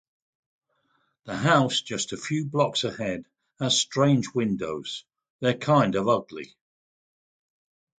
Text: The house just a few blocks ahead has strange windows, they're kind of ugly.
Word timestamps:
The 1.25 1.35
house 1.35 1.79
just 1.83 2.11
a 2.11 2.17
few 2.17 2.43
blocks 2.45 2.83
ahead 2.85 3.23
has 3.59 3.79
strange 3.79 4.33
windows, 4.33 5.05
they're 5.41 5.53
kind 5.53 5.93
of 5.93 6.07
ugly. 6.07 6.55